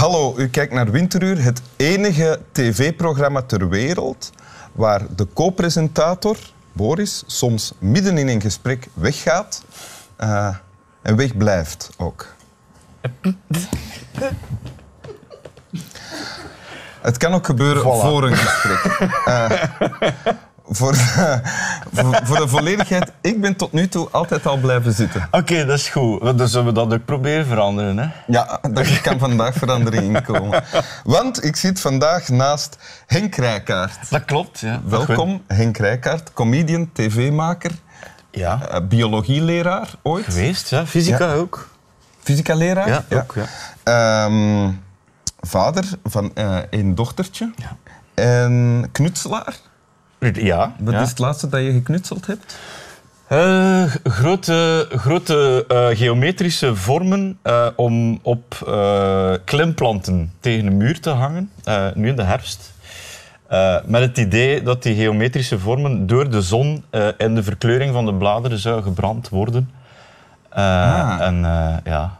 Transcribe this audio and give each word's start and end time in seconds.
Hallo, 0.00 0.34
u 0.36 0.48
kijkt 0.48 0.72
naar 0.72 0.90
Winteruur, 0.90 1.42
het 1.42 1.62
enige 1.76 2.40
tv-programma 2.52 3.42
ter 3.42 3.68
wereld 3.68 4.32
waar 4.72 5.02
de 5.16 5.26
co-presentator, 5.34 6.36
Boris, 6.72 7.22
soms 7.26 7.72
midden 7.78 8.18
in 8.18 8.28
een 8.28 8.40
gesprek 8.40 8.88
weggaat 8.94 9.64
uh, 10.20 10.56
en 11.02 11.16
wegblijft 11.16 11.90
ook. 11.96 12.26
Het 17.00 17.16
kan 17.16 17.32
ook 17.32 17.46
gebeuren 17.46 17.82
Voilà. 17.82 17.84
voor 17.84 18.24
een 18.24 18.36
gesprek. 18.36 19.08
Eh, 19.24 19.50
voor, 20.72 20.92
de, 20.92 21.40
voor, 21.92 22.20
voor 22.24 22.36
de 22.36 22.48
volledigheid, 22.48 23.12
ik 23.20 23.40
ben 23.40 23.56
tot 23.56 23.72
nu 23.72 23.88
toe 23.88 24.08
altijd 24.10 24.46
al 24.46 24.56
blijven 24.56 24.92
zitten. 24.92 25.28
Oké, 25.30 25.64
dat 25.66 25.78
is 25.78 25.88
goed. 25.88 26.38
Dan 26.38 26.48
zullen 26.48 26.66
we 26.66 26.72
dat 26.72 26.92
ook 26.94 27.04
proberen 27.04 27.46
veranderen. 27.46 27.98
Hè? 27.98 28.08
Ja, 28.26 28.60
daar 28.70 29.00
kan 29.02 29.18
vandaag 29.18 29.54
verandering 29.54 30.16
in 30.16 30.22
komen. 30.22 30.62
Want 31.04 31.44
ik 31.44 31.56
zit 31.56 31.80
vandaag 31.80 32.28
naast 32.28 32.76
Henk 33.06 33.34
Rijkaard. 33.34 34.10
Dat 34.10 34.24
klopt, 34.24 34.58
ja. 34.60 34.80
Welkom, 34.84 35.42
Henk 35.46 35.76
Rijkaard, 35.76 36.32
comedian, 36.32 36.90
tv-maker, 36.92 37.70
Ja, 38.30 38.68
eh, 38.68 38.80
biologieleraar 38.88 39.88
ooit. 40.02 40.24
geweest. 40.24 40.70
Ja. 40.70 40.86
Fysica 40.86 41.26
Ja. 41.26 41.34
ook. 41.34 41.68
Fysica-leraar. 42.22 42.88
Ja, 42.88 43.04
ook. 43.18 43.34
Ja. 43.34 43.44
Ehm, 44.24 44.70
vader 45.40 45.84
van 46.04 46.30
eh 46.34 46.58
een 46.70 46.94
dochtertje. 46.94 47.52
Ja. 47.56 47.76
En 48.14 48.88
knutselaar. 48.92 49.54
Ja. 50.20 50.74
Wat 50.78 50.94
ja. 50.94 51.00
is 51.00 51.08
het 51.08 51.18
laatste 51.18 51.48
dat 51.48 51.60
je 51.60 51.72
geknutseld 51.72 52.26
hebt? 52.26 52.58
Eh, 53.30 53.84
grote 54.04 54.88
grote 54.90 55.64
eh, 55.68 55.86
geometrische 55.98 56.76
vormen 56.76 57.38
eh, 57.42 57.66
om 57.76 58.18
op 58.22 58.72
klimplanten 59.44 60.32
tegen 60.40 60.64
de 60.64 60.70
muur 60.70 61.00
te 61.00 61.10
hangen, 61.10 61.50
nu 61.94 62.08
in 62.08 62.16
de 62.16 62.22
herfst. 62.22 62.72
Met 63.84 64.02
het 64.02 64.18
idee 64.18 64.62
dat 64.62 64.82
die 64.82 64.94
geometrische 64.94 65.58
vormen 65.58 66.06
door 66.06 66.30
de 66.30 66.42
zon 66.42 66.84
en 67.18 67.34
de 67.34 67.42
verkleuring 67.42 67.92
van 67.92 68.06
de 68.06 68.14
bladeren 68.14 68.58
zou 68.58 68.82
gebrand 68.82 69.28
worden. 69.28 69.70
Ah. 70.48 71.16
En 71.20 71.40
ja. 71.84 72.18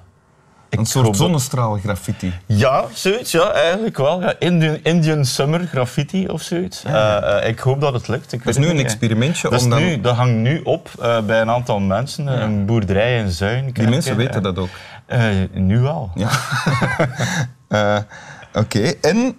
Een 0.70 0.86
soort 0.86 1.16
zonnestraalgraffiti. 1.16 2.32
Ja, 2.46 2.84
zoiets. 2.92 3.30
Ja, 3.32 3.52
eigenlijk 3.52 3.96
wel. 3.96 4.20
Ja, 4.20 4.34
Indian, 4.38 4.78
Indian 4.82 5.24
Summer 5.24 5.66
Graffiti 5.66 6.28
of 6.28 6.42
zoiets. 6.42 6.82
Eh, 6.84 7.36
eh, 7.42 7.48
ik 7.48 7.58
hoop 7.58 7.80
dat 7.80 7.92
het 7.92 8.08
lukt. 8.08 8.32
Ik 8.32 8.44
Dat 8.44 8.56
is 8.56 8.64
nu 8.64 8.68
een 8.70 8.78
experimentje 8.78 9.48
Dat, 9.48 9.58
is 9.58 9.64
om 9.64 9.70
dan... 9.70 9.82
nu, 9.82 10.00
dat 10.00 10.16
hangt 10.16 10.34
nu 10.34 10.60
op 10.60 10.90
eh, 11.00 11.20
bij 11.20 11.40
een 11.40 11.50
aantal 11.50 11.80
mensen. 11.80 12.26
Een 12.42 12.66
boerderij 12.66 13.18
in 13.18 13.30
Zuin. 13.30 13.72
Die 13.72 13.88
mensen 13.88 14.16
weten 14.16 14.42
dat 14.42 14.58
ook. 14.58 14.68
Nu 15.52 15.86
al. 15.86 16.10
Ja. 16.14 16.30
Oké, 18.52 18.80
en 19.00 19.36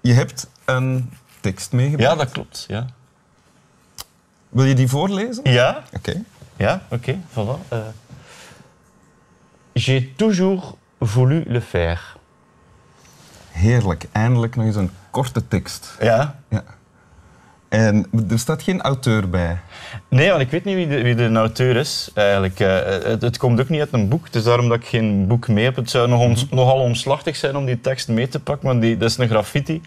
je 0.00 0.12
hebt 0.12 0.46
een 0.64 1.12
tekst 1.40 1.72
meegebracht. 1.72 2.10
Ja, 2.12 2.18
dat 2.24 2.30
klopt. 2.32 2.64
Ja, 2.68 2.86
Wil 4.48 4.64
je 4.64 4.74
die 4.74 4.88
voorlezen? 4.88 5.50
ja, 5.50 5.82
Oké. 5.96 6.22
ja 6.56 6.82
oké. 6.90 7.18
voilà. 7.32 7.74
J'ai 9.76 10.12
toujours 10.16 10.76
voulu 10.98 11.44
le 11.46 11.60
faire. 11.60 12.00
Heerlijk. 13.50 14.04
Eindelijk 14.12 14.56
nog 14.56 14.64
eens 14.66 14.76
een 14.76 14.90
korte 15.10 15.48
tekst. 15.48 15.96
Ja. 16.00 16.38
Ja. 16.48 16.64
En 17.68 18.06
er 18.30 18.38
staat 18.38 18.62
geen 18.62 18.80
auteur 18.82 19.30
bij. 19.30 19.58
Nee, 20.08 20.28
want 20.30 20.40
ik 20.40 20.50
weet 20.50 20.64
niet 20.64 20.74
wie 20.74 20.88
de, 20.88 21.02
wie 21.02 21.14
de 21.14 21.32
auteur 21.32 21.76
is. 21.76 22.10
Eigenlijk. 22.14 22.60
Eh, 22.60 22.74
het, 22.84 23.22
het 23.22 23.36
komt 23.38 23.60
ook 23.60 23.68
niet 23.68 23.80
uit 23.80 23.92
een 23.92 24.08
boek. 24.08 24.24
Het 24.24 24.34
is 24.34 24.42
daarom 24.44 24.68
dat 24.68 24.78
ik 24.78 24.86
geen 24.86 25.26
boek 25.26 25.48
mee 25.48 25.64
heb. 25.64 25.76
Het 25.76 25.90
zou 25.90 26.08
nog 26.08 26.20
ons- 26.20 26.48
nogal 26.50 26.78
omslachtig 26.80 27.36
zijn 27.36 27.56
om 27.56 27.66
die 27.66 27.80
tekst 27.80 28.08
mee 28.08 28.28
te 28.28 28.40
pakken, 28.40 28.68
want 28.68 28.80
die, 28.80 28.96
dat 28.96 29.10
is 29.10 29.16
een 29.18 29.28
graffiti. 29.28 29.82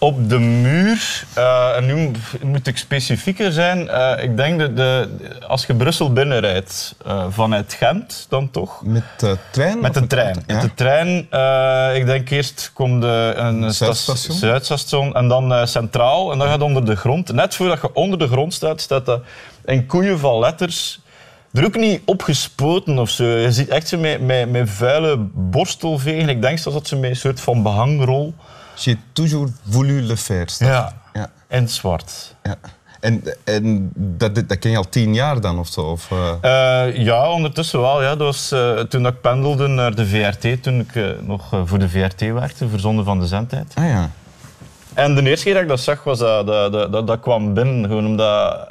Op 0.00 0.28
de 0.28 0.38
muur, 0.38 1.24
eh, 1.34 1.76
en 1.76 1.86
nu 1.86 2.10
moet 2.42 2.66
ik 2.66 2.76
specifieker 2.78 3.52
zijn, 3.52 3.88
eh, 3.88 4.22
ik 4.24 4.36
denk 4.36 4.58
dat 4.60 4.76
de, 4.76 5.08
als 5.48 5.66
je 5.66 5.74
Brussel 5.74 6.12
binnenrijdt, 6.12 6.94
eh, 7.06 7.24
vanuit 7.30 7.72
Gent 7.78 8.26
dan 8.28 8.50
toch, 8.50 8.82
Met 8.84 9.02
de 9.16 9.36
trein? 9.50 9.80
met 9.80 9.94
de 9.94 10.00
met 10.00 10.08
trein. 10.10 10.44
Ja? 10.46 10.54
Met 10.54 10.62
de 10.62 10.74
trein, 10.74 11.18
ik 11.96 12.06
denk 12.06 12.30
eerst 12.30 12.70
komt 12.74 13.02
de, 13.02 13.32
een 13.36 13.72
Zuidstation? 13.74 14.36
sta- 14.36 14.46
Zuidstation 14.46 15.14
en 15.14 15.28
dan 15.28 15.66
centraal 15.68 16.32
en 16.32 16.38
dan 16.38 16.48
gaat 16.48 16.62
onder 16.62 16.84
de 16.84 16.96
grond. 16.96 17.32
Net 17.32 17.54
voordat 17.54 17.80
je 17.80 17.94
onder 17.94 18.18
de 18.18 18.28
grond 18.28 18.54
staat, 18.54 18.80
staat 18.80 19.06
dat 19.06 19.20
een 19.64 19.86
koeien 19.86 20.18
van 20.18 20.38
letters. 20.38 21.00
Er 21.52 21.64
ook 21.64 21.76
niet 21.76 22.00
opgespoten 22.04 22.98
of 22.98 23.10
zo. 23.10 23.24
Je 23.24 23.52
ziet 23.52 23.68
echt 23.68 23.96
met, 23.98 24.20
met, 24.20 24.50
met 24.50 24.70
vuile 24.70 25.16
borstelvegen. 25.34 26.28
Ik 26.28 26.42
denk 26.42 26.58
zelfs 26.58 26.78
dat 26.78 26.88
ze 26.88 26.96
met 26.96 27.10
een 27.10 27.16
soort 27.16 27.40
van 27.40 27.62
behangrol. 27.62 28.34
J'ai 28.78 28.96
toujours 29.12 29.48
voulu 29.64 30.00
le 30.00 30.16
faire. 30.16 30.46
Ja. 30.58 30.92
ja. 31.12 31.30
Het 31.46 31.70
zwart. 31.70 32.34
ja. 32.42 32.56
En, 33.00 33.22
en 33.44 33.90
dat, 33.94 34.34
dat 34.34 34.58
ken 34.58 34.70
je 34.70 34.76
al 34.76 34.88
tien 34.88 35.14
jaar 35.14 35.40
dan 35.40 35.58
of 35.58 35.68
zo? 35.68 35.80
Of, 35.80 36.10
eh? 36.10 36.86
Eh, 36.86 36.96
ja, 36.96 37.30
ondertussen 37.30 37.80
wel. 37.80 38.02
Ja. 38.02 38.08
Dat 38.08 38.18
was 38.18 38.52
eh, 38.52 38.78
toen 38.78 39.06
ik 39.06 39.20
pendelde 39.20 39.66
naar 39.66 39.94
de 39.94 40.06
VRT, 40.06 40.62
toen 40.62 40.80
ik 40.80 41.20
nog 41.20 41.62
voor 41.64 41.78
de 41.78 41.88
VRT 41.88 42.20
werkte, 42.20 42.68
voor 42.68 42.78
Zonde 42.78 43.04
van 43.04 43.20
de 43.20 43.26
Zendtijd. 43.26 43.72
Ah 43.74 43.84
ja. 43.84 44.10
En 44.94 45.14
de 45.14 45.22
eerste 45.22 45.44
keer 45.44 45.54
dat 45.54 45.62
ik 45.62 45.68
dat 45.68 45.80
zag, 45.80 46.04
was 46.04 46.18
dat, 46.18 46.46
dat, 46.46 46.92
dat, 46.92 47.06
dat, 47.06 47.20
kwam 47.20 47.54
binnen. 47.54 47.84
Gewoon 47.84 48.06
omdat 48.06 48.68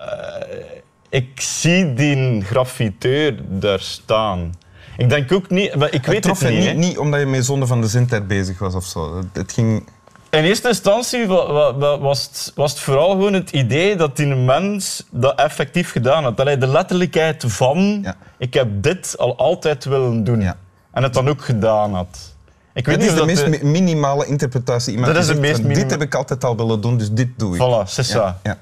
ik 1.10 1.42
zie 1.42 1.94
die 1.94 2.42
graffiteur 2.42 3.36
daar 3.48 3.80
staan. 3.80 4.56
Ik 4.98 5.10
denk 5.10 5.32
ook 5.32 5.50
niet... 5.50 5.74
Ik 5.92 6.06
weet 6.06 6.26
het 6.26 6.42
niet. 6.42 6.60
niet, 6.60 6.76
niet 6.76 6.98
omdat 6.98 7.20
je 7.20 7.26
met 7.26 7.46
Zonde 7.46 7.68
van 7.68 7.82
de 7.82 7.88
Zendtijd 7.88 8.28
bezig 8.28 8.60
was 8.60 8.76
of 8.76 8.86
zo. 8.86 9.24
Het 9.34 9.52
ging... 9.52 9.84
In 10.30 10.44
eerste 10.44 10.68
instantie 10.68 11.28
wa- 11.28 11.52
wa- 11.52 11.74
wa- 11.76 12.00
was 12.00 12.24
het, 12.24 12.52
was 12.56 12.72
het 12.72 12.80
vooral 12.80 13.10
gewoon 13.10 13.34
het 13.34 13.52
idee 13.52 13.96
dat 13.96 14.16
die 14.16 14.36
mens 14.36 15.04
dat 15.12 15.40
effectief 15.40 15.92
gedaan 15.92 16.24
had. 16.24 16.38
Dat 16.38 16.46
hij 16.46 16.58
de 16.58 16.68
letterlijkheid 16.68 17.44
van... 17.48 18.00
Ja. 18.04 18.16
Ik 18.38 18.54
heb 18.54 18.68
dit 18.84 19.16
al 19.18 19.38
altijd 19.38 19.86
willen 19.86 20.24
doen. 20.24 20.42
Ja. 20.42 20.58
En 20.92 21.04
het 21.04 21.14
dan 21.14 21.28
ook 21.30 21.42
gedaan 21.42 21.94
had. 21.94 22.36
Ik 22.74 22.86
weet 22.86 22.98
niet 22.98 23.06
is 23.06 23.12
of 23.14 23.20
de 23.20 23.26
meest 23.26 23.48
mi- 23.48 23.64
minimale 23.70 24.26
interpretatie. 24.26 24.94
Iemand 24.94 25.14
Dat 25.14 25.22
is 25.24 25.28
de 25.30 25.40
meest 25.40 25.64
Dit 25.74 25.92
heb 25.92 26.02
ik 26.02 26.16
altijd 26.16 26.44
al 26.44 26.58
willen 26.58 26.82
doen, 26.82 26.98
dus 26.98 27.12
dit 27.12 27.30
doe 27.40 27.56
ik. 27.56 27.62
Voilà, 27.62 27.90
c'est 27.92 28.12
ça. 28.12 28.16
Ja, 28.16 28.40
ja. 28.44 28.58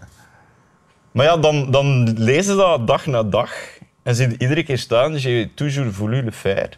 Maar 1.11 1.25
ja, 1.25 1.37
dan, 1.37 1.71
dan 1.71 2.13
lezen 2.17 2.57
dat 2.57 2.87
dag 2.87 3.05
na 3.05 3.23
dag. 3.23 3.51
En 4.03 4.15
zie 4.15 4.29
je 4.29 4.37
iedere 4.37 4.63
keer 4.63 4.77
staan, 4.77 5.17
j'ai 5.19 5.51
toujours 5.55 5.95
voulu 5.95 6.23
le 6.23 6.31
faire. 6.31 6.69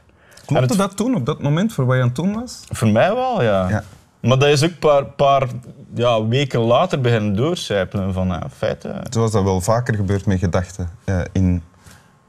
Klopte 0.45 0.67
het- 0.67 0.77
dat 0.77 0.97
toen, 0.97 1.15
op 1.15 1.25
dat 1.25 1.41
moment, 1.41 1.73
voor 1.73 1.85
wat 1.85 1.95
je 1.95 2.01
aan 2.01 2.07
het 2.07 2.15
doen 2.15 2.33
was? 2.33 2.59
Voor 2.71 2.87
mij 2.87 3.13
wel, 3.13 3.43
ja. 3.43 3.83
Ja. 4.19 4.27
Maar 4.27 4.39
dat 4.39 4.49
is 4.49 4.63
ook 4.63 4.69
een 4.69 4.79
paar, 4.79 5.05
paar 5.05 5.47
ja, 5.93 6.27
weken 6.27 6.59
later 6.59 7.01
beginnen 7.01 7.35
doorcijpelen. 7.35 8.13
Van, 8.13 8.27
ja, 8.27 8.43
in 8.43 8.49
feite, 8.49 9.01
Zoals 9.09 9.31
dat 9.31 9.43
wel 9.43 9.61
vaker 9.61 9.95
gebeurt 9.95 10.25
met 10.25 10.39
gedachten, 10.39 10.89
eh, 11.03 11.19
in 11.31 11.63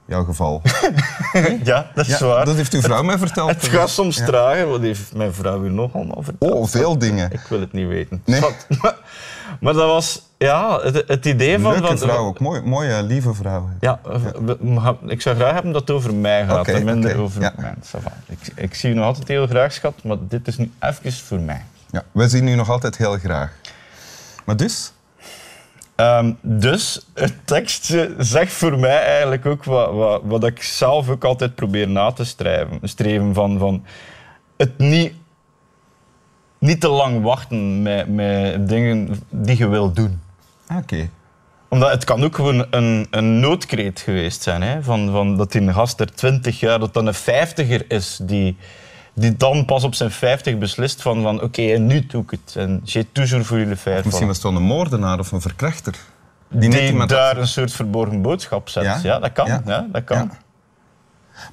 jouw 0.09 0.25
geval. 0.25 0.63
ja, 1.65 1.91
dat 1.95 2.07
is 2.07 2.19
Ja, 2.19 2.27
waar. 2.27 2.45
dat 2.45 2.57
heeft 2.57 2.73
uw 2.75 2.81
vrouw 2.81 3.03
mij 3.03 3.19
verteld. 3.19 3.51
Het 3.51 3.67
gaat 3.67 3.91
soms 3.91 4.17
trager, 4.17 4.69
wat 4.69 4.81
heeft 4.81 5.15
mijn 5.15 5.35
vrouw 5.35 5.65
u 5.65 5.71
nog 5.71 5.95
allemaal 5.95 6.23
verteld? 6.23 6.53
Oh, 6.53 6.67
veel 6.67 6.99
dingen. 6.99 7.33
Ik 7.33 7.41
wil 7.49 7.61
het 7.61 7.73
niet 7.73 7.89
weten. 7.89 8.23
Nee. 8.25 8.41
Maar, 8.41 8.95
maar 9.61 9.73
dat 9.73 9.87
was 9.87 10.23
ja, 10.39 10.81
het, 10.83 11.05
het 11.07 11.27
idee 11.27 11.59
van... 11.59 11.73
Leuke 11.73 11.99
vrouw 11.99 12.27
ook. 12.27 12.41
Mooi, 12.41 12.61
mooie, 12.61 13.03
lieve 13.03 13.35
vrouw. 13.35 13.69
Ja, 13.81 14.01
ik 15.07 15.21
zou 15.21 15.37
graag 15.37 15.53
hebben 15.53 15.73
dat 15.73 15.81
het 15.81 15.91
over 15.91 16.15
mij 16.15 16.47
gaat 16.47 16.69
en 16.69 16.85
minder 16.85 17.19
over 17.19 17.41
ja. 17.41 17.55
va. 17.81 17.99
Ik, 18.27 18.39
ik 18.55 18.75
zie 18.75 18.91
u 18.91 18.95
nog 18.95 19.05
altijd 19.05 19.29
heel 19.29 19.47
graag, 19.47 19.73
schat, 19.73 19.95
maar 20.05 20.17
dit 20.21 20.47
is 20.47 20.57
nu 20.57 20.71
even 20.81 21.13
voor 21.13 21.41
mij. 21.41 21.65
Ja, 21.91 22.05
wij 22.13 22.29
zien 22.29 22.49
u 22.49 22.55
nog 22.55 22.71
altijd 22.71 22.97
heel 22.97 23.19
graag. 23.19 23.53
Maar 24.45 24.57
dus? 24.57 24.93
Ehm, 25.95 26.33
dus 26.43 27.07
het 27.15 27.35
tekstje 27.45 28.15
zegt 28.19 28.53
voor 28.53 28.79
mij 28.79 29.03
eigenlijk 29.03 29.47
ook 29.47 29.65
wat, 29.65 29.93
wat, 29.93 30.23
wat 30.25 30.45
ik 30.45 30.63
zelf 30.63 31.09
ook 31.09 31.25
altijd 31.25 31.55
probeer 31.55 31.89
na 31.89 32.13
te 32.13 32.25
streven. 32.25 32.79
streven 32.83 33.35
van, 33.35 33.59
van 33.59 33.85
het 34.57 34.79
niet, 34.79 35.13
niet 36.59 36.81
te 36.81 36.89
lang 36.89 37.23
wachten 37.23 37.83
met, 37.83 38.09
met 38.09 38.69
dingen 38.69 39.23
die 39.31 39.59
je 39.59 39.69
wilt 39.69 39.97
doen. 39.97 40.21
Ah, 40.67 40.77
Oké. 40.77 41.09
Omdat 41.69 41.91
het 41.91 42.05
kan 42.05 42.25
ook 42.25 42.35
gewoon 42.35 42.67
een, 42.71 43.07
een 43.11 43.41
noodkreet 43.41 44.01
geweest 44.01 44.43
zijn. 44.43 44.63
Hè? 44.63 44.83
Van, 44.83 45.11
van 45.11 45.37
dat 45.37 45.53
die 45.53 45.73
gast 45.73 46.01
er 46.01 46.15
20 46.15 46.61
jaar, 46.61 46.79
dat 46.79 46.95
dan 46.95 47.07
een 47.07 47.15
vijftiger 47.15 47.85
is 47.89 48.21
die, 48.23 48.57
die 49.21 49.37
dan 49.37 49.65
pas 49.65 49.85
op 49.85 49.95
zijn 49.95 50.11
50 50.11 50.59
beslist 50.59 51.03
van, 51.03 51.23
van 51.23 51.43
oké, 51.43 51.63
en 51.73 51.87
nu 51.87 52.07
doe 52.07 52.23
ik 52.23 52.31
het. 52.31 52.57
En 52.57 52.81
j'ai 52.85 53.07
toujours 53.13 53.47
voulu 53.47 53.67
le 53.67 53.77
faire. 53.77 54.03
Misschien 54.05 54.27
was 54.27 54.37
het 54.37 54.45
wel 54.45 54.57
een 54.57 54.63
moordenaar 54.63 55.19
of 55.19 55.33
een 55.33 55.41
verkrachter. 55.41 55.95
die, 56.49 56.87
iemand 56.87 57.11
daar 57.11 57.37
een 57.37 57.47
soort 57.49 57.73
verborgen 57.73 58.23
boodschap 58.23 58.69
zet. 58.69 58.83
Ja? 58.85 58.99
Ja, 59.03 59.19
dat 59.19 59.33
kan. 59.33 59.47
Ja. 59.47 59.63
Ja. 59.67 59.87
dat 59.93 60.05
kan. 60.05 60.17
Ja. 60.17 60.29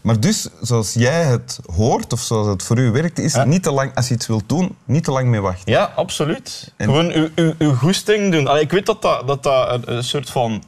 Maar 0.02 0.20
dus, 0.20 0.48
zoals 0.62 0.94
jij 0.94 1.24
het 1.24 1.60
hoort, 1.76 2.14
of 2.14 2.20
zoals 2.20 2.48
het 2.48 2.64
voor 2.64 2.78
u 2.78 2.92
werkt, 2.92 3.20
is 3.20 3.34
Ja. 3.34 3.44
niet 3.44 3.64
te 3.64 3.72
lang, 3.72 3.96
als 3.96 4.08
je 4.08 4.14
iets 4.14 4.28
wilt 4.28 4.50
doen, 4.50 4.76
niet 4.86 5.04
te 5.04 5.12
lang 5.12 5.28
mee 5.28 5.42
wachten. 5.42 5.72
Ja, 5.72 5.92
absoluut. 5.96 6.74
En- 6.78 6.86
Gewoon 6.86 7.12
uw, 7.12 7.28
uw, 7.36 7.54
uw 7.58 7.74
goesting 7.76 8.32
doen. 8.32 8.48
Allee, 8.48 8.62
ik 8.64 8.72
weet 8.72 8.86
dat 8.86 9.02
dat, 9.02 9.28
dat, 9.28 9.44
dat 9.44 9.72
een, 9.72 9.96
een 9.96 10.04
soort 10.04 10.30
van 10.30 10.64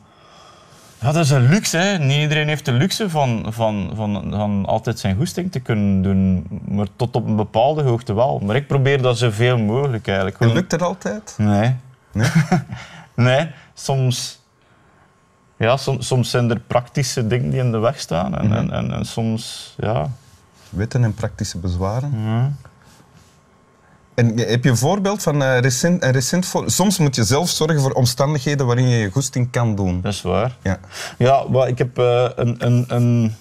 Ja, 0.99 1.11
dat 1.11 1.23
is 1.23 1.29
een 1.29 1.49
luxe. 1.49 1.77
Hè. 1.77 1.97
Niet 1.97 2.21
iedereen 2.21 2.47
heeft 2.47 2.65
de 2.65 2.71
luxe 2.71 3.09
van, 3.09 3.45
van, 3.49 3.91
van, 3.95 4.27
van 4.29 4.65
altijd 4.65 4.99
zijn 4.99 5.15
goesting 5.15 5.51
te 5.51 5.59
kunnen 5.59 6.01
doen. 6.01 6.47
Maar 6.67 6.87
tot 6.95 7.15
op 7.15 7.27
een 7.27 7.35
bepaalde 7.35 7.83
hoogte 7.83 8.13
wel. 8.13 8.39
Maar 8.39 8.55
ik 8.55 8.67
probeer 8.67 9.01
dat 9.01 9.17
zoveel 9.17 9.57
mogelijk 9.57 10.07
eigenlijk. 10.07 10.39
En 10.39 10.53
lukt 10.53 10.71
het 10.71 10.81
altijd? 10.81 11.35
Nee. 11.37 11.75
Nee? 12.11 12.29
Nee, 13.15 13.51
soms... 13.73 14.39
Ja, 15.57 15.77
soms, 15.77 16.07
soms 16.07 16.29
zijn 16.29 16.49
er 16.49 16.59
praktische 16.59 17.27
dingen 17.27 17.49
die 17.49 17.59
in 17.59 17.71
de 17.71 17.77
weg 17.77 17.99
staan. 17.99 18.37
En, 18.37 18.53
en, 18.53 18.71
en, 18.71 18.91
en 18.91 19.05
soms, 19.05 19.73
ja... 19.77 20.09
Wetten 20.69 21.03
en 21.03 21.13
praktische 21.13 21.57
bezwaren. 21.57 22.11
En 24.17 24.37
heb 24.37 24.63
je 24.63 24.69
een 24.69 24.77
voorbeeld 24.77 25.23
van 25.23 25.43
eh, 25.43 25.59
recent, 25.59 26.03
een 26.03 26.11
recent 26.11 26.45
voor... 26.45 26.71
Soms 26.71 26.97
moet 26.97 27.15
je 27.15 27.23
zelf 27.23 27.49
zorgen 27.49 27.79
voor 27.81 27.91
omstandigheden 27.91 28.65
waarin 28.65 28.87
je 28.87 28.97
je 28.97 29.11
goesting 29.11 29.51
kan 29.51 29.75
doen. 29.75 30.01
Dat 30.01 30.13
is 30.13 30.21
waar. 30.21 30.57
Ja. 30.63 30.79
Ja, 31.17 31.43
maar 31.49 31.67
ik 31.67 31.77
heb 31.77 31.97
eh, 31.97 32.29
een, 32.35 32.55
een, 32.59 32.85
een... 32.87 33.35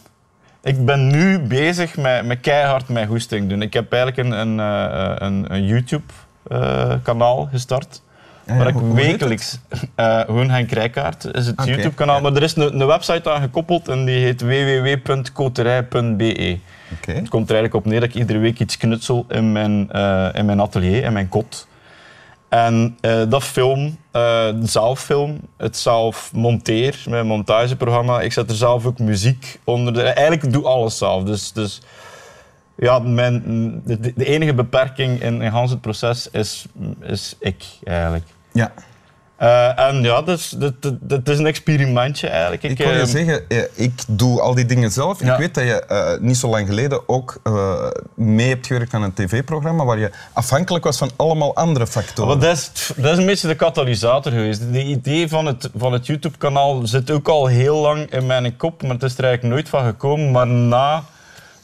Ik 0.63 0.85
ben 0.85 1.07
nu 1.07 1.39
bezig 1.39 1.97
met, 1.97 2.27
met 2.27 2.41
keihard 2.41 2.89
mijn 2.89 3.07
goesting 3.09 3.49
doen. 3.49 3.63
Ik 3.63 3.73
heb 3.73 3.93
eigenlijk 3.93 4.29
een, 4.29 4.39
een, 4.39 4.61
eh, 4.61 5.15
een, 5.17 5.53
een 5.53 5.67
YouTube-kanaal 5.67 7.49
gestart. 7.51 8.03
Ja, 8.47 8.57
waar 8.57 8.69
ik 8.69 8.75
wekelijks... 8.75 9.59
eh 9.95 10.21
gewoon 10.21 10.51
Henk 10.51 10.71
Rijkaard 10.71 11.25
is 11.25 11.47
het 11.47 11.65
YouTube-kanaal. 11.65 12.17
ja. 12.17 12.23
Maar 12.23 12.35
er 12.35 12.43
is 12.43 12.57
een, 12.57 12.81
een 12.81 12.87
website 12.87 13.31
aan 13.31 13.41
gekoppeld 13.41 13.89
en 13.89 14.05
die 14.05 14.19
heet 14.19 14.41
www.koterij.be. 14.41 16.59
Het 17.07 17.29
komt 17.29 17.51
er 17.51 17.55
eigenlijk 17.55 17.75
op 17.75 17.85
neer 17.85 18.01
dat 18.01 18.09
ik 18.09 18.15
iedere 18.15 18.39
week 18.39 18.61
iets 18.61 18.77
knutsel 18.77 19.25
in 19.29 19.53
mijn, 19.53 19.91
eh, 19.91 20.29
in 20.33 20.45
mijn 20.45 20.61
atelier, 20.61 21.03
in 21.03 21.13
mijn 21.13 21.29
kot. 21.29 21.67
En 22.49 22.97
eh, 23.01 23.23
dat 23.29 23.45
film, 23.45 23.99
eh 24.11 24.49
zelf 24.63 25.01
film, 25.01 25.41
het 25.57 25.77
zelf 25.77 26.31
monteer 26.33 27.03
met 27.09 27.21
een 27.21 27.27
montageprogramma. 27.27 28.21
Ik 28.21 28.33
zet 28.33 28.51
er 28.51 28.57
zelf 28.57 28.87
ook 28.87 28.99
muziek 28.99 29.61
onder. 29.65 29.93
De, 29.93 30.03
eigenlijk 30.03 30.53
doe 30.53 30.65
alles 30.65 30.99
zelf. 30.99 31.25
Dus, 31.25 31.53
dus 31.53 31.81
ja, 32.77 32.99
mijn, 32.99 33.43
de, 33.85 34.13
de 34.15 34.25
enige 34.25 34.55
beperking 34.55 35.23
in, 35.23 35.43
in 35.43 35.53
het 35.53 35.81
proces 35.81 36.31
is, 36.31 36.67
is 37.01 37.37
ik 37.39 37.65
eigenlijk. 37.85 38.25
Ja. 38.57 38.73
Eh, 39.37 39.79
en 39.79 40.03
ja, 40.03 40.23
dus, 40.23 40.49
dat, 40.49 40.83
dat, 40.83 40.95
dat 41.01 41.29
is 41.29 41.39
een 41.39 41.47
experimentje 41.47 42.29
eigenlijk. 42.29 42.63
Ik 42.63 42.79
wil 42.79 42.91
je 42.91 43.01
eh, 43.01 43.07
zeggen, 43.07 43.45
ik 43.75 44.03
doe 44.09 44.41
al 44.41 44.55
die 44.55 44.67
dingen 44.67 44.91
zelf. 44.91 45.21
Ja. 45.21 45.33
Ik 45.33 45.39
weet 45.39 45.55
dat 45.55 45.65
je 45.65 45.85
eh, 45.85 46.21
niet 46.21 46.37
zo 46.37 46.49
lang 46.49 46.67
geleden 46.67 47.09
ook 47.09 47.41
eh, 47.43 47.91
mee 48.15 48.49
hebt 48.49 48.67
gewerkt 48.67 48.95
aan 48.95 49.03
een 49.03 49.15
tv-programma 49.15 49.85
waar 49.85 49.99
je 49.99 50.11
afhankelijk 50.33 50.85
was 50.85 50.99
van 50.99 51.11
allemaal 51.17 51.55
andere 51.55 51.87
factoren. 51.87 52.41
Dat, 52.41 52.57
is, 52.57 52.93
dat 52.97 53.13
is 53.13 53.19
een 53.19 53.27
beetje 53.27 53.49
de 53.49 53.55
katalysator 53.55 54.33
geweest. 54.33 54.73
De 54.73 54.85
idee 54.85 55.29
van 55.29 55.47
het, 55.47 55.71
van 55.77 55.93
het 55.93 56.07
YouTube-kanaal 56.07 56.87
zit 56.87 57.11
ook 57.11 57.29
al 57.29 57.47
heel 57.47 57.77
lang 57.77 58.13
in 58.13 58.27
mijn 58.27 58.57
kop, 58.57 58.83
maar 58.83 58.91
het 58.91 59.03
is 59.03 59.19
er 59.19 59.25
eigenlijk 59.25 59.55
nooit 59.55 59.69
van 59.69 59.85
gekomen. 59.85 60.31
Maar 60.31 60.47
na 60.47 61.05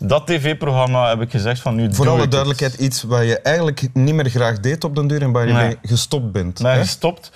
dat 0.05 0.27
tv-programma 0.27 1.09
heb 1.09 1.21
ik 1.21 1.31
gezegd 1.31 1.61
van 1.61 1.75
nu 1.75 1.95
Voor 1.95 2.05
doe 2.05 2.07
alle 2.07 2.17
ik 2.17 2.23
het. 2.23 2.31
duidelijkheid, 2.31 2.75
iets 2.75 3.03
wat 3.03 3.23
je 3.23 3.39
eigenlijk 3.41 3.89
niet 3.95 4.15
meer 4.15 4.29
graag 4.31 4.61
deed 4.61 4.85
op 4.85 4.95
den 4.97 5.07
duur 5.07 5.23
en 5.23 5.33
waar 5.33 5.47
je 5.47 5.53
Nee. 5.53 5.67
mee 5.67 5.77
gestopt 5.83 6.33
bent. 6.33 6.59
Nee, 6.61 6.73
hè? 6.73 6.79
gestopt. 6.81 7.31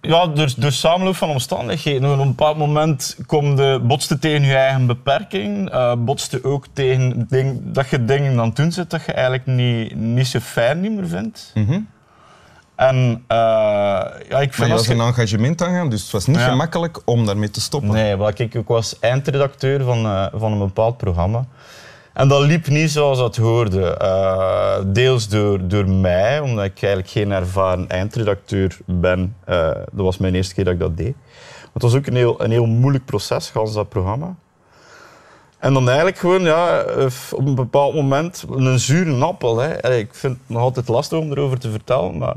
Ja, 0.00 0.26
door, 0.26 0.52
door 0.56 0.72
samenloop 0.72 1.16
van 1.16 1.28
omstandigheden. 1.28 2.12
Op 2.12 2.18
een 2.18 2.26
bepaald 2.28 2.56
moment 2.56 3.16
kom 3.26 3.56
de, 3.56 3.80
botste 3.82 4.18
tegen 4.18 4.42
je 4.44 4.54
eigen 4.54 4.86
beperking. 4.86 5.70
eh 5.70 5.92
botste 5.98 6.44
ook 6.44 6.66
tegen 6.72 7.26
ding, 7.28 7.60
dat 7.64 7.88
je 7.88 8.04
dingen 8.04 8.38
aan 8.40 8.46
het 8.46 8.56
doen 8.56 8.72
zit 8.72 8.90
dat 8.90 9.04
je 9.06 9.12
eigenlijk 9.12 9.46
niet, 9.46 9.94
niet 9.94 10.26
zo 10.26 10.38
fijn 10.38 10.80
niet 10.80 10.92
meer 10.92 11.08
vindt. 11.08 11.50
Mhm. 11.54 11.80
En 12.78 13.24
eh, 13.26 13.36
ja, 14.28 14.40
ik 14.40 14.58
Maar 14.58 14.66
je 14.66 14.72
was 14.72 14.88
een 14.88 15.00
engagement 15.00 15.62
aangaan, 15.62 15.88
dus 15.88 16.02
het 16.02 16.10
was 16.10 16.26
niet 16.26 16.36
Ja. 16.36 16.48
gemakkelijk 16.48 17.00
om 17.04 17.26
daarmee 17.26 17.50
te 17.50 17.60
stoppen. 17.60 17.90
Nee, 17.90 18.16
want 18.16 18.38
ik, 18.38 18.54
ik 18.54 18.66
was 18.66 18.98
eindredacteur 18.98 19.82
van, 19.82 20.04
eh, 20.04 20.26
van 20.34 20.52
een 20.52 20.58
bepaald 20.58 20.96
programma. 20.96 21.44
En 22.12 22.28
dat 22.28 22.40
liep 22.40 22.66
niet 22.66 22.90
zoals 22.90 23.18
dat 23.18 23.36
hoorde. 23.36 23.96
Eh, 23.96 24.78
deels 24.86 25.28
door, 25.28 25.68
door 25.68 25.88
mij, 25.88 26.40
omdat 26.40 26.64
ik 26.64 26.82
eigenlijk 26.82 27.12
geen 27.12 27.32
ervaren 27.32 27.88
eindredacteur 27.88 28.78
ben. 28.84 29.36
Dat 29.92 30.04
was 30.04 30.18
mijn 30.18 30.34
eerste 30.34 30.54
keer 30.54 30.64
dat 30.64 30.72
ik 30.72 30.80
dat 30.80 30.96
deed. 30.96 31.14
Maar 31.60 31.72
het 31.72 31.82
was 31.82 31.94
ook 31.94 32.06
een 32.06 32.16
heel, 32.16 32.42
een 32.42 32.50
heel 32.50 32.66
moeilijk 32.66 33.04
proces, 33.04 33.50
gans 33.50 33.72
dat 33.72 33.88
programma. 33.88 34.34
En 35.58 35.72
dan 35.72 35.86
eigenlijk 35.86 36.18
gewoon, 36.18 36.42
ja, 36.42 36.84
op 37.32 37.46
een 37.46 37.54
bepaald 37.54 37.94
moment, 37.94 38.44
een 38.50 38.78
zure 38.78 39.24
appel. 39.24 39.58
Hè. 39.58 39.94
Ik 39.96 40.14
vind 40.14 40.38
het 40.38 40.48
nog 40.48 40.62
altijd 40.62 40.88
lastig 40.88 41.18
om 41.18 41.30
erover 41.30 41.58
te 41.58 41.70
vertellen, 41.70 42.18
maar 42.18 42.36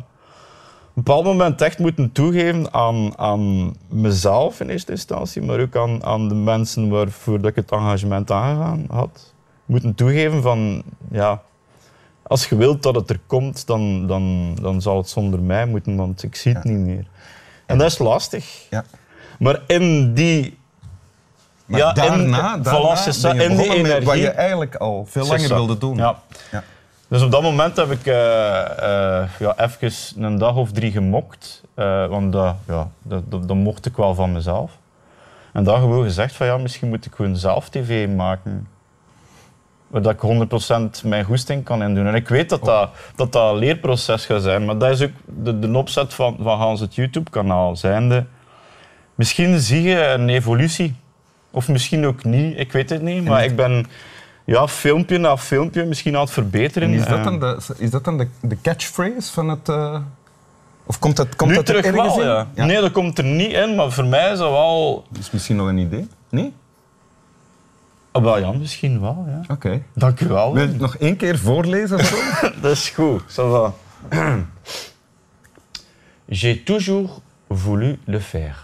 een 0.95 1.03
bepaald 1.03 1.23
moment 1.23 1.61
echt 1.61 1.79
moeten 1.79 2.11
toegeven 2.11 2.73
aan, 2.73 3.17
aan 3.17 3.73
mezelf 3.88 4.59
in 4.59 4.69
eerste 4.69 4.91
instantie, 4.91 5.41
maar 5.41 5.59
ook 5.59 5.75
aan, 5.75 6.03
aan 6.03 6.27
de 6.27 6.35
mensen 6.35 6.89
waarvoor 6.89 7.41
dat 7.41 7.49
ik 7.49 7.55
het 7.55 7.71
engagement 7.71 8.31
aangegaan 8.31 8.85
had. 8.89 9.33
Moeten 9.65 9.95
toegeven 9.95 10.41
van, 10.41 10.83
ja, 11.11 11.41
als 12.23 12.49
je 12.49 12.55
wilt 12.55 12.83
dat 12.83 12.95
het 12.95 13.09
er 13.09 13.19
komt, 13.27 13.67
dan, 13.67 14.07
dan, 14.07 14.55
dan 14.61 14.81
zal 14.81 14.97
het 14.97 15.09
zonder 15.09 15.39
mij 15.39 15.65
moeten, 15.65 15.95
want 15.95 16.23
ik 16.23 16.35
zie 16.35 16.53
het 16.53 16.63
niet 16.63 16.77
meer. 16.77 17.05
En 17.65 17.77
dat 17.77 17.91
is 17.91 17.97
lastig. 17.97 18.67
Ja. 18.69 18.83
Maar 19.39 19.61
in 19.67 20.13
die... 20.13 20.57
Maar 21.65 21.79
ja, 21.79 21.93
daarna, 21.93 22.55
in, 22.55 22.61
daarna 22.61 22.95
voilà, 22.97 23.35
in 23.41 23.55
die 23.57 23.81
met 23.81 23.91
wat 23.91 23.91
energie. 23.91 24.21
je 24.21 24.29
eigenlijk 24.29 24.75
al 24.75 25.05
veel 25.09 25.25
langer 25.25 25.47
wilde 25.47 25.77
doen. 25.77 25.97
Ja. 25.97 26.19
Ja. 26.51 26.63
Dus 27.12 27.22
op 27.22 27.31
dat 27.31 27.42
moment 27.42 27.75
heb 27.75 27.92
ik 27.92 28.06
eh, 28.06 29.22
eh, 29.22 29.30
ja, 29.40 29.54
even 29.58 30.24
een 30.24 30.38
dag 30.38 30.56
of 30.56 30.72
drie 30.72 30.92
gemokt. 30.92 31.63
eh, 31.74 32.08
want 32.08 32.31
dat, 32.31 32.56
ja, 32.68 32.90
dat, 33.02 33.24
dat, 33.31 33.48
dat 33.48 33.58
mocht 33.58 33.86
ik 33.86 33.96
wel 33.96 34.16
van 34.16 34.31
mezelf. 34.31 34.72
En 35.54 35.63
dan 35.63 35.80
gewoon 35.80 36.04
gezegd 36.04 36.36
van 36.36 36.48
ja, 36.48 36.58
misschien 36.58 36.90
moet 36.90 37.06
ik 37.06 37.13
gewoon 37.16 37.38
zelf 37.38 37.69
tv 37.69 38.08
maken. 38.08 38.68
Waar 39.88 40.02
dat 40.02 40.13
ik 40.13 41.02
100% 41.04 41.08
mijn 41.08 41.24
goesting 41.24 41.63
kan 41.63 41.84
in 41.84 41.96
doen. 41.96 42.08
En 42.08 42.16
ik 42.16 42.28
weet 42.28 42.50
dat 42.50 42.66
dat, 42.66 42.90
dat, 43.16 43.31
dat 43.31 43.52
een 43.52 43.58
leerproces 43.60 44.25
gaat 44.25 44.42
zijn. 44.42 44.66
Maar 44.66 44.78
dat 44.78 44.90
is 44.90 45.02
ook 45.02 45.44
de, 45.44 45.60
de 45.60 45.78
opzet 45.78 46.13
van, 46.13 46.38
van 46.42 46.58
Hans 46.58 46.80
het 46.80 46.96
YouTube-kanaal. 46.96 47.75
Zijnde, 47.75 48.25
misschien 49.16 49.60
zie 49.60 49.81
je 49.81 50.06
een 50.06 50.30
evolutie. 50.30 50.96
Of 51.52 51.68
misschien 51.68 52.06
ook 52.06 52.24
niet, 52.24 52.60
ik 52.60 52.72
weet 52.72 52.90
het 52.90 53.02
niet. 53.02 53.24
Maar 53.24 53.44
ik 53.44 53.56
ben 53.56 53.86
ja, 54.45 54.67
filmpje 54.67 55.17
na 55.17 55.38
filmpje 55.38 55.86
misschien 55.86 56.15
aan 56.15 56.21
het 56.21 56.31
verbeteren. 56.31 56.88
En 56.88 56.93
is 56.93 57.05
dat 57.05 57.17
Eh, 57.17 57.24
dan 57.24 57.39
de, 57.39 57.57
is 57.77 57.89
dat 57.89 58.03
dan 58.03 58.17
de, 58.17 58.27
de 58.41 58.57
catchphrase 58.62 59.31
van 59.33 59.50
het... 59.50 59.69
eh, 59.69 60.00
of 60.83 61.00
komt 61.00 61.15
dat, 61.15 61.36
komt 61.36 61.50
nu 61.50 61.55
dat 61.55 61.69
er 61.69 61.75
terug 61.81 61.95
ergens 61.95 62.15
wel, 62.15 62.39
in? 62.39 62.48
ja. 62.53 62.65
Nee, 62.65 62.81
dat 62.81 62.91
komt 62.91 63.17
er 63.17 63.24
niet 63.24 63.51
in, 63.51 63.75
maar 63.75 63.91
voor 63.91 64.05
mij 64.05 64.31
is 64.31 64.38
dat 64.38 64.50
wel... 64.50 65.05
Dat 65.10 65.19
is 65.21 65.31
misschien 65.31 65.55
nog 65.55 65.67
een 65.67 65.77
idee. 65.77 66.07
Nee? 66.29 66.53
Ah, 68.12 68.24
wel 68.24 68.38
ja, 68.39 68.51
misschien 68.51 69.01
wel, 69.01 69.25
ja. 69.27 69.53
Oké. 69.53 69.81
Dank 69.93 70.19
u 70.19 70.27
wel. 70.27 70.53
Wil 70.53 70.62
je 70.63 70.67
het 70.69 70.79
nog 70.79 70.95
één 70.98 71.15
keer 71.15 71.38
voorlezen? 71.39 71.98
of 72.00 72.05
zo? 72.05 72.15
Dat 72.62 72.71
is 72.71 72.89
goed, 72.89 73.21
ça 73.21 73.43
va. 73.50 73.74
J'ai 76.29 76.63
toujours 76.63 77.19
voulu 77.48 78.00
le 78.05 78.19
faire. 78.19 78.55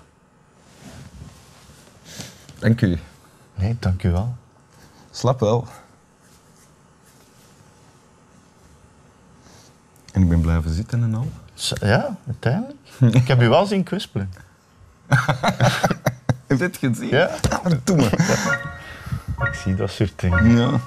Dank 2.59 2.81
u. 2.81 2.97
Nee, 3.55 3.75
dank 3.79 4.03
u 4.03 4.11
wel. 4.11 4.35
Slap 5.17 5.39
wel. 5.39 5.67
En 10.13 10.21
ik 10.21 10.29
ben 10.29 10.41
blijven 10.41 10.73
zitten 10.73 11.03
en 11.03 11.15
al. 11.15 11.31
Ja, 11.79 12.17
uiteindelijk. 12.27 12.77
ik 13.21 13.27
heb 13.27 13.41
u 13.41 13.49
wel 13.49 13.65
zien 13.65 13.83
kwispelen. 13.83 14.33
Heb 16.47 16.57
je 16.57 16.63
het 16.63 16.77
gezien? 16.77 17.09
Ja, 17.09 17.29
Ah, 17.49 17.71
doe 17.83 17.95
maar. 17.97 18.13
ik 19.49 19.53
zie 19.63 19.75
dat 19.75 19.91
soort 19.91 20.19
dingen. 20.19 20.57
Ja. 20.57 20.79